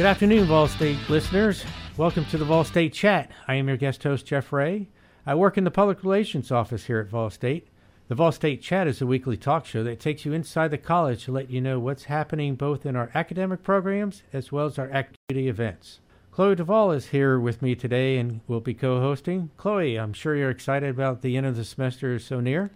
[0.00, 1.62] Good afternoon, Vol State listeners.
[1.98, 3.30] Welcome to the Vol State Chat.
[3.46, 4.88] I am your guest host, Jeff Ray.
[5.26, 7.68] I work in the public relations office here at Vol State.
[8.08, 11.26] The Vol State Chat is a weekly talk show that takes you inside the college
[11.26, 14.90] to let you know what's happening both in our academic programs as well as our
[14.90, 16.00] activity events.
[16.30, 19.50] Chloe Duvall is here with me today and will be co hosting.
[19.58, 22.70] Chloe, I'm sure you're excited about the end of the semester is so near.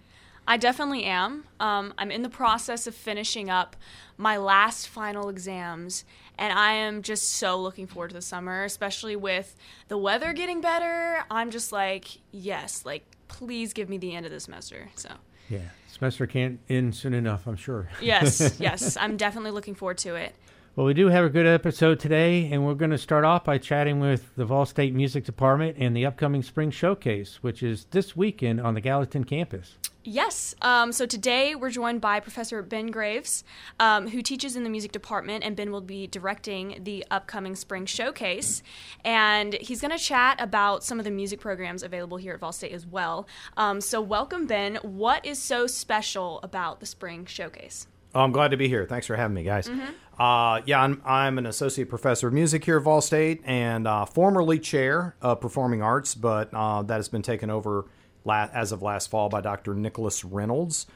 [0.46, 1.44] I definitely am.
[1.58, 3.76] Um, I'm in the process of finishing up
[4.16, 6.04] my last final exams,
[6.38, 9.56] and I am just so looking forward to the summer, especially with
[9.88, 11.24] the weather getting better.
[11.30, 14.90] I'm just like, yes, like please give me the end of the semester.
[14.96, 15.10] So.
[15.48, 17.88] Yeah, semester can't end soon enough, I'm sure.
[18.02, 20.34] yes, yes, I'm definitely looking forward to it.
[20.76, 23.58] Well, we do have a good episode today, and we're going to start off by
[23.58, 28.16] chatting with the Vol State Music Department and the upcoming Spring Showcase, which is this
[28.16, 29.78] weekend on the Gallatin campus.
[30.06, 30.54] Yes.
[30.60, 33.42] Um, so today we're joined by Professor Ben Graves,
[33.80, 37.86] um, who teaches in the music department, and Ben will be directing the upcoming spring
[37.86, 38.62] showcase.
[39.02, 42.52] And he's going to chat about some of the music programs available here at Vol
[42.52, 43.26] State as well.
[43.56, 44.76] Um, so, welcome, Ben.
[44.82, 47.86] What is so special about the spring showcase?
[48.14, 48.84] Oh, I'm glad to be here.
[48.84, 49.68] Thanks for having me, guys.
[49.68, 50.22] Mm-hmm.
[50.22, 54.04] Uh, yeah, I'm, I'm an associate professor of music here at Vol State and uh,
[54.04, 57.86] formerly chair of performing arts, but uh, that has been taken over
[58.26, 59.74] as of last fall by Dr.
[59.74, 60.86] Nicholas Reynolds.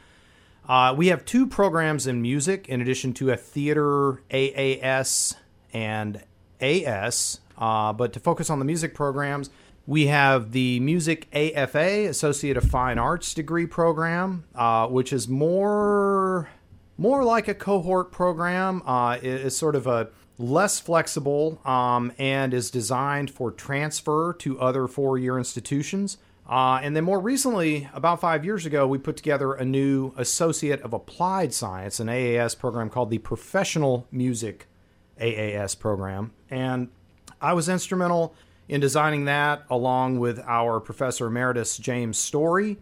[0.68, 5.34] Uh, we have two programs in music in addition to a theater AAS
[5.72, 6.22] and
[6.60, 7.40] AS.
[7.56, 9.50] Uh, but to focus on the music programs,
[9.86, 16.50] we have the Music AFA, Associate of Fine Arts degree program, uh, which is more
[16.98, 18.82] more like a cohort program.
[18.84, 24.86] Uh, it's sort of a less flexible um, and is designed for transfer to other
[24.86, 26.18] four year institutions.
[26.48, 30.80] Uh, and then more recently, about five years ago, we put together a new Associate
[30.80, 34.66] of Applied Science, an AAS program called the Professional Music
[35.20, 36.32] AAS program.
[36.50, 36.88] And
[37.40, 38.34] I was instrumental
[38.66, 42.78] in designing that along with our Professor Emeritus James Story.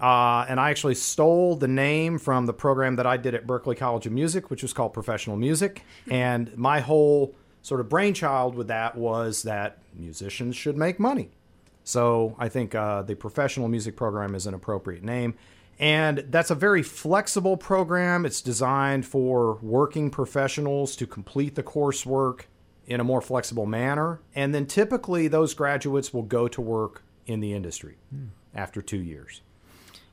[0.00, 3.76] Uh, and I actually stole the name from the program that I did at Berklee
[3.76, 5.84] College of Music, which was called Professional Music.
[6.10, 11.30] And my whole sort of brainchild with that was that musicians should make money.
[11.90, 15.34] So I think uh, the professional music program is an appropriate name.
[15.80, 18.24] And that's a very flexible program.
[18.24, 22.42] It's designed for working professionals to complete the coursework
[22.86, 24.20] in a more flexible manner.
[24.34, 28.26] And then typically those graduates will go to work in the industry hmm.
[28.54, 29.42] after two years.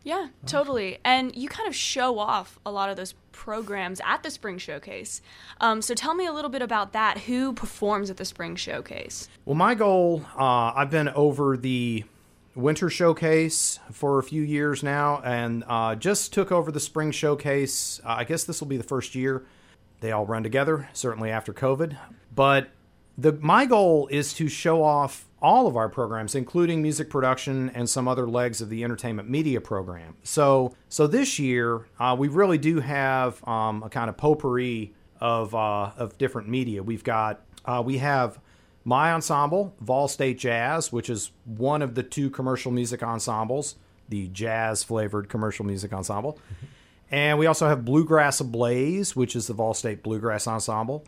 [0.08, 1.00] Yeah, totally.
[1.04, 5.22] And you kind of show off a lot of those programs at the Spring Showcase.
[5.60, 7.18] Um, so tell me a little bit about that.
[7.18, 9.28] Who performs at the Spring Showcase?
[9.44, 12.06] Well, my goal, uh, I've been over the
[12.56, 18.00] Winter Showcase for a few years now and uh, just took over the Spring Showcase.
[18.06, 19.44] Uh, I guess this will be the first year
[20.00, 21.98] they all run together, certainly after COVID.
[22.34, 22.70] But
[23.18, 27.90] the my goal is to show off all of our programs, including music production and
[27.90, 30.16] some other legs of the entertainment media program.
[30.24, 35.54] So, so this year uh, we really do have um, a kind of potpourri of
[35.54, 36.84] uh, of different media.
[36.84, 38.40] We've got uh, we have
[38.84, 43.76] my ensemble, Vol State Jazz, which is one of the two commercial music ensembles,
[44.08, 46.34] the jazz flavored commercial music ensemble.
[46.34, 46.66] Mm-hmm.
[47.12, 51.06] And we also have Bluegrass Ablaze, which is the Vol State Bluegrass Ensemble.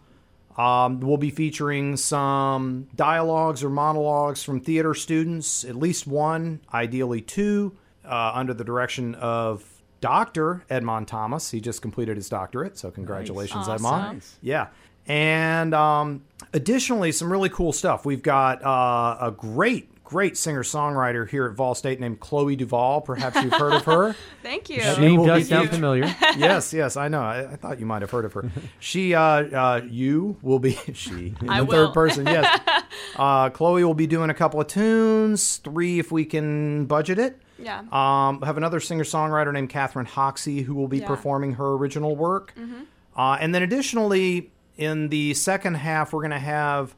[0.58, 7.22] Um, we'll be featuring some dialogues or monologues from theater students, at least one, ideally
[7.22, 9.64] two, uh, under the direction of
[10.02, 10.64] Dr.
[10.70, 11.52] Edmond Thomas.
[11.52, 13.76] He just completed his doctorate, so congratulations, nice.
[13.76, 14.26] Edmond.
[14.42, 14.68] Yeah.
[15.08, 16.24] And um,
[16.54, 18.06] additionally, some really cool stuff.
[18.06, 23.00] We've got uh, a great great singer songwriter here at Vol State named Chloe Duvall.
[23.02, 24.16] Perhaps you've heard of her.
[24.42, 24.82] Thank you.
[24.82, 26.06] That name does sound familiar.
[26.36, 27.22] yes, yes, I know.
[27.22, 28.50] I, I, thought you might have heard of her.
[28.80, 31.88] She, uh, uh, you will be she in I the will.
[31.88, 32.26] third person.
[32.26, 32.60] Yes,
[33.18, 37.40] uh, Chloe will be doing a couple of tunes, three if we can budget it.
[37.60, 37.84] Yeah.
[37.92, 41.08] Um, have another singer songwriter named Catherine Hoxie who will be yeah.
[41.08, 42.54] performing her original work.
[42.58, 42.84] Mm-hmm.
[43.16, 46.96] Uh, and then additionally, in the second half, we're going to have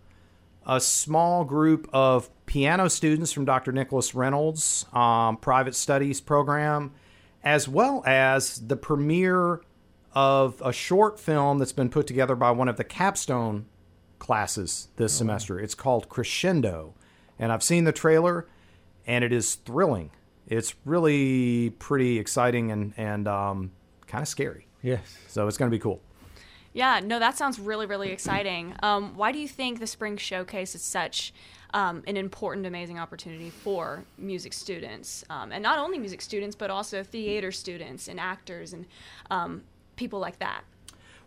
[0.65, 3.71] a small group of piano students from Dr.
[3.71, 6.91] Nicholas Reynolds' um, private studies program,
[7.43, 9.61] as well as the premiere
[10.13, 13.65] of a short film that's been put together by one of the capstone
[14.19, 15.19] classes this oh.
[15.19, 15.59] semester.
[15.59, 16.93] It's called Crescendo.
[17.39, 18.47] And I've seen the trailer,
[19.07, 20.11] and it is thrilling.
[20.47, 23.71] It's really pretty exciting and, and um,
[24.05, 24.67] kind of scary.
[24.83, 25.17] Yes.
[25.27, 26.01] So it's going to be cool.
[26.73, 28.75] Yeah, no, that sounds really, really exciting.
[28.81, 31.33] Um, why do you think the Spring Showcase is such
[31.73, 35.25] um, an important, amazing opportunity for music students?
[35.29, 38.85] Um, and not only music students, but also theater students and actors and
[39.29, 39.63] um,
[39.97, 40.63] people like that.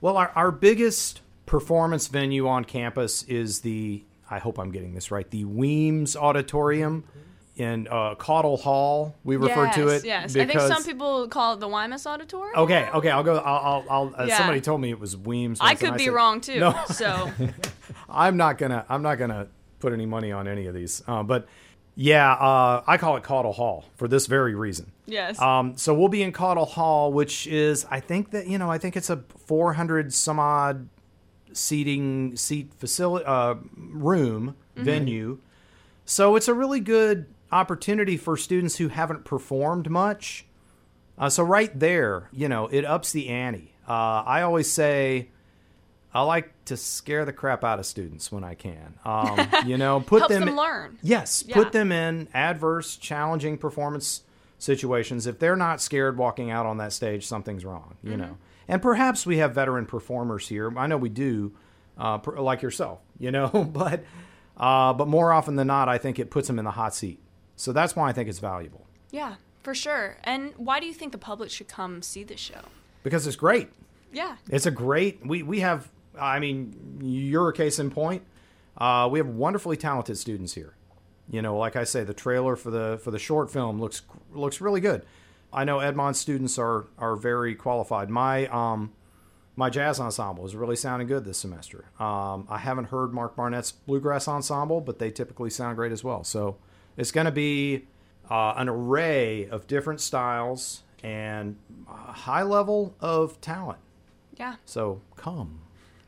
[0.00, 5.10] Well, our, our biggest performance venue on campus is the I hope I'm getting this
[5.10, 7.04] right the Weems Auditorium
[7.56, 9.14] in uh, Caudle Hall.
[9.24, 10.04] We refer yes, to it.
[10.04, 12.58] Yes, I think some people call it the Wymus Auditorium.
[12.58, 13.36] Okay, okay, I'll go.
[13.36, 13.64] I'll.
[13.64, 14.38] I'll, I'll uh, Yeah.
[14.38, 15.58] Somebody told me it was Weems.
[15.60, 16.60] I could be said- wrong too.
[16.60, 17.30] No, So
[18.08, 18.84] I'm not gonna.
[18.88, 19.48] I'm not gonna
[19.78, 21.02] put any money on any of these.
[21.06, 21.46] Uh, but
[21.96, 24.90] yeah, uh, I call it Caudle Hall for this very reason.
[25.06, 28.68] yes, Um, so we'll be in Caudle Hall, which is, I think that you know,
[28.68, 30.88] I think it's a 400 some odd
[31.52, 35.38] seating seat facility uh, room venue.
[36.04, 40.44] So it's a really good opportunity for students who haven't performed much.
[41.16, 43.72] Uh, so right there, you know, it ups the ante.
[43.88, 43.92] Uh,
[44.26, 45.28] I always say.
[46.16, 48.94] I like to scare the crap out of students when I can.
[49.04, 50.96] Um, you know, put them, them learn.
[51.02, 51.56] Yes, Yeah.
[51.56, 54.22] put them in adverse, challenging performance
[54.60, 55.26] situations.
[55.26, 58.20] If they're not scared walking out on that stage, something's wrong, you Mm-hmm.
[58.20, 58.36] know.
[58.68, 60.72] And perhaps we have veteran performers here.
[60.78, 61.52] I know we do,
[61.98, 63.48] uh, like yourself, you know.
[63.72, 64.04] but
[64.56, 67.18] uh, but more often than not, I think it puts them in the hot seat.
[67.56, 70.16] So that's why I think it's valuable Yeah, for sure.
[70.24, 72.62] And why do you think the public should come see this show?
[73.02, 73.68] because it's great.
[74.12, 75.24] Yeah, It's a great.
[75.26, 75.88] We we have.
[76.18, 78.22] I mean, you're a case in point.
[78.78, 80.74] Uh, we have wonderfully talented students here.
[81.28, 84.02] You know, like I say, the trailer for the for the short film looks
[84.32, 85.04] looks really good.
[85.52, 88.08] I know Edmond students are are very qualified.
[88.08, 88.92] My um
[89.56, 91.84] my jazz ensemble is really sounding good this semester.
[92.00, 96.24] Um, I haven't heard Mark Barnett's bluegrass ensemble, but they typically sound great as well.
[96.24, 96.56] So
[96.96, 97.84] it's going to be
[98.30, 101.56] uh, an array of different styles and
[101.88, 103.78] a high level of talent.
[104.38, 105.60] yeah, So come.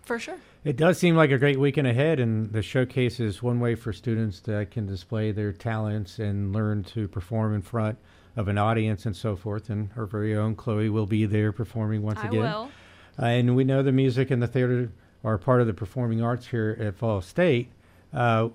[0.02, 0.38] for sure.
[0.64, 3.92] It does seem like a great weekend ahead, and the showcase is one way for
[3.92, 7.98] students that can display their talents and learn to perform in front
[8.34, 9.70] of an audience and so forth.
[9.70, 12.40] And our very own Chloe will be there performing once I again.
[12.40, 12.70] will.
[13.18, 14.90] Uh, and we know the music and the theater
[15.22, 17.70] are part of the performing arts here at Vol State.
[18.12, 18.48] Uh,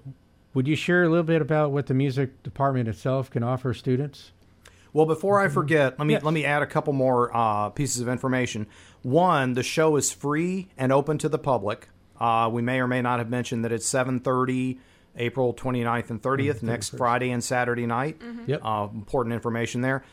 [0.54, 4.32] would you share a little bit about what the music department itself can offer students?
[4.94, 6.24] Well, before I forget, let me Yes.
[6.24, 8.68] let me add a couple more uh, pieces of information.
[9.04, 11.88] One, the show is free and open to the public.
[12.20, 14.80] Uh, we may or may not have mentioned that it's 7:30,
[15.18, 18.22] April 29th and 30th, next Friday and Saturday night.
[18.48, 18.62] Yep.
[18.64, 20.04] Uh, important information there.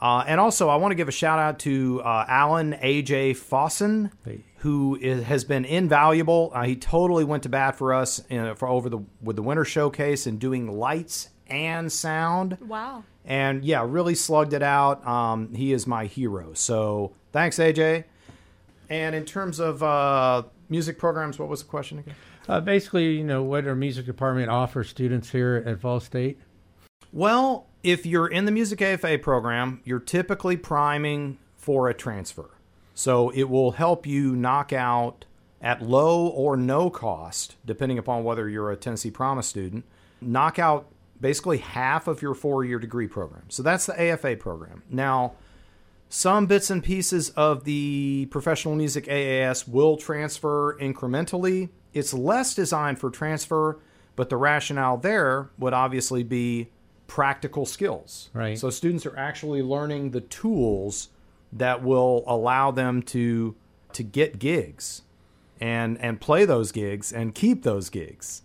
[0.00, 4.10] Uh, and also, I want to give a shout out to uh, Alan AJ Fossen,
[4.24, 4.40] Hey.
[4.58, 6.52] who is, has been invaluable.
[6.54, 9.64] Uh, he totally went to bat for us uh, for over the with the winter
[9.64, 13.02] showcase and doing lights and sound Wow.
[13.24, 15.04] and yeah, really slugged it out.
[15.06, 16.52] Um, he is my hero.
[16.54, 18.04] So thanks, AJ.
[18.90, 22.14] And in terms of uh, music programs, what was the question again?
[22.48, 26.38] Uh, basically, you know, what our music department offers students here at Vol State.
[27.12, 32.50] Well, if you're in the Music AFA program, you're typically priming for a transfer.
[32.94, 35.24] So it will help you knock out
[35.60, 39.84] at low or no cost, depending upon whether you're a Tennessee Promise student,
[40.20, 40.88] knock out
[41.20, 43.44] basically half of your four year degree program.
[43.48, 44.82] So that's the AFA program.
[44.88, 45.34] Now,
[46.08, 51.68] some bits and pieces of the professional music AAS will transfer incrementally.
[51.92, 53.78] It's less designed for transfer,
[54.16, 56.70] but the rationale there would obviously be
[57.08, 58.30] practical skills.
[58.32, 58.56] Right.
[58.56, 61.08] So students are actually learning the tools
[61.52, 63.56] that will allow them to
[63.94, 65.02] to get gigs
[65.60, 68.42] and and play those gigs and keep those gigs.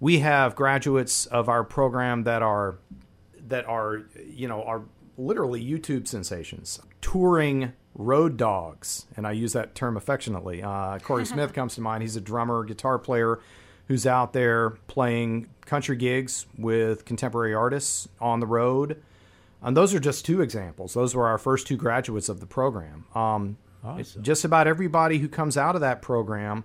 [0.00, 2.78] We have graduates of our program that are
[3.46, 4.82] that are you know are
[5.16, 10.62] literally YouTube sensations, touring road dogs, and I use that term affectionately.
[10.62, 12.02] Uh, Corey Smith comes to mind.
[12.02, 13.40] He's a drummer, guitar player,
[13.88, 19.02] who's out there playing country gigs with contemporary artists on the road.
[19.62, 20.94] And those are just two examples.
[20.94, 23.04] Those were our first two graduates of the program.
[23.14, 24.22] Um, Awesome.
[24.24, 26.64] Just about everybody who comes out of that program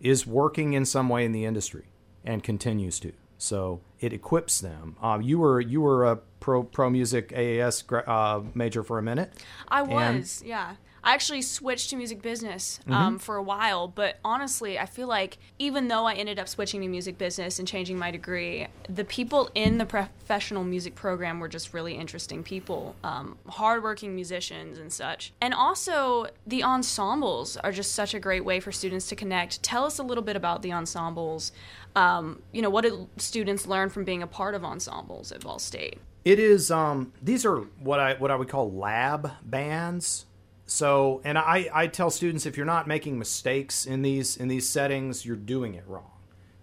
[0.00, 1.86] is working in some way in the industry
[2.24, 3.12] and continues to.
[3.36, 4.96] So it equips them.
[5.02, 9.32] Uh, you were you were a pro pro music AAS uh, major for a minute.
[9.66, 10.74] I And- was, yeah.
[11.04, 12.92] I actually switched to music business Mm-hmm.
[12.92, 16.80] um, for a while, but honestly, I feel like even though I ended up switching
[16.82, 21.48] to music business and changing my degree, the people in the professional music program were
[21.48, 25.32] just really interesting people, um, hardworking musicians and such.
[25.40, 29.62] And also, the ensembles are just such a great way for students to connect.
[29.62, 31.52] Tell us a little bit about the ensembles.
[31.94, 35.58] Um, you know, what did students learn from being a part of ensembles at Vol
[35.58, 35.98] State?
[36.24, 36.70] It is.
[36.70, 40.26] Um, these are what I what I would call lab bands.
[40.72, 44.66] So, and I, I tell students if you're not making mistakes in these in these
[44.66, 46.10] settings, you're doing it wrong,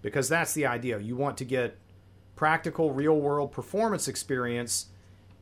[0.01, 0.97] because that's the idea.
[0.97, 1.77] You want to get
[2.35, 4.87] practical, real world performance experience,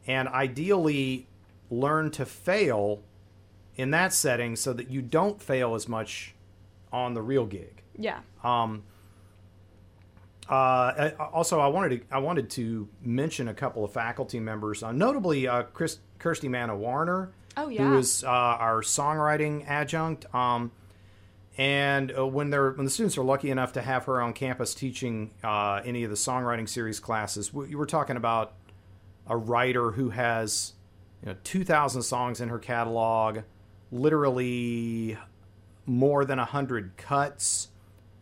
[0.05, 1.27] and ideally
[1.69, 3.03] learn to fail
[3.77, 6.35] in that setting so that you don't fail as much
[6.91, 7.83] on the real gig.
[7.97, 8.19] Yeah.
[8.43, 8.83] Um,
[10.49, 14.91] uh, also, I wanted to I wanted to mention a couple of faculty members, uh,
[14.91, 17.83] notably uh, Chris, Kirsti Manna Warner, Oh, yeah.
[17.83, 20.33] who is uh, our songwriting adjunct.
[20.33, 20.71] Um,
[21.57, 24.75] and uh, when they're when the students are lucky enough to have her on campus
[24.75, 28.53] teaching uh, any of the songwriting series classes, we, you were talking about
[29.25, 30.73] a writer who has
[31.23, 33.39] you know 2,000 songs in her catalog,
[33.91, 35.17] literally
[35.87, 37.69] more than 100 cuts.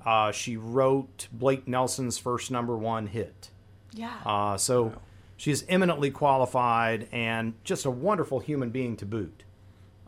[0.05, 3.49] Uh, she wrote Blake Shelton's first number one hit.
[3.91, 4.13] Yeah.
[4.25, 4.93] Uh, so
[5.37, 9.43] she is eminently qualified and just a wonderful human being to boot.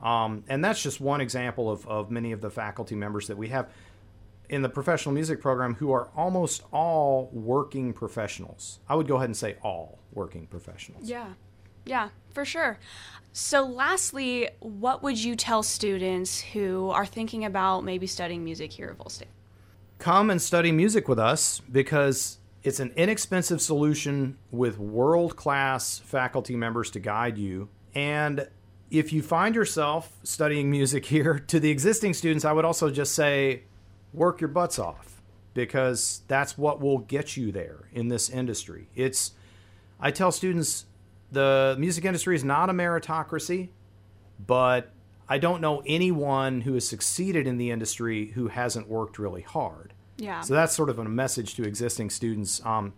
[0.02, 3.50] Um, and that's just one example of, of many of the faculty members that we
[3.50, 3.70] have
[4.50, 8.80] in the professional music program who are almost all working professionals.
[8.88, 11.10] I would go ahead and say all working professionals.
[11.10, 11.34] Yeah,
[11.86, 12.80] yeah, for sure.
[13.34, 18.90] So, lastly, what would you tell students who are thinking about maybe studying music here
[18.90, 19.28] at Vol State?
[20.00, 26.56] come and study music with us because it's an inexpensive solution with world class faculty
[26.56, 27.70] members to guide you.
[27.94, 28.48] And
[28.90, 33.14] if you find yourself studying music here, to the existing students, I would also just
[33.14, 33.64] say
[34.14, 35.22] work your butts off
[35.54, 38.90] because that's what will get you there in this industry.
[38.96, 39.32] It's,
[40.00, 40.86] I tell students,
[41.32, 43.70] the music industry is not a meritocracy,
[44.46, 44.92] but
[45.28, 49.94] I don't know anyone who has succeeded in the industry who hasn't worked really hard.
[50.18, 50.42] Yeah.
[50.42, 52.94] So that's sort of a message to existing students um,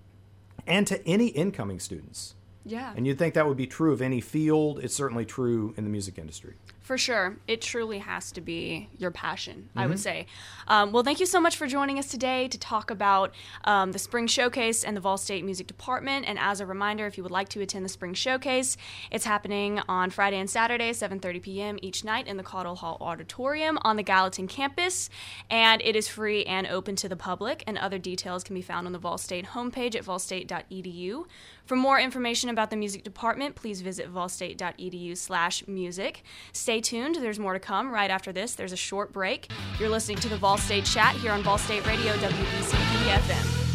[0.66, 2.36] and to any incoming students.
[2.66, 2.94] yeah.
[2.96, 4.80] And you'd think that would be true of any field.
[4.80, 6.56] It's certainly true in the music industry.
[6.90, 7.38] For sure.
[7.48, 9.90] It truly has to be your passion, I Mm-hmm.
[9.90, 10.26] would say.
[10.68, 13.32] Um, well, thank you so much for joining us today to talk about
[13.64, 16.26] um, the Spring Showcase and the Vol State Music Department.
[16.28, 18.76] And as a reminder, if you would like to attend the Spring Showcase,
[19.12, 21.78] it's happening on Friday and Saturday, 7.30 p.m.
[21.84, 25.12] each night in the Caudle Hall Auditorium on the Gallatin campus.
[25.52, 27.64] And it is free and open to the public.
[27.68, 31.26] And other details can be found on the Vol State homepage at volstate.edu.
[31.68, 36.24] For more information about the music department, please visit volstate.edu slash music.
[36.52, 37.16] Stay tuned.
[37.16, 38.54] There's more to come right after this.
[38.54, 39.52] There's a short break.
[39.80, 43.69] You're listening to the Vol State Chat here on Vol State Radio, WVCP FM.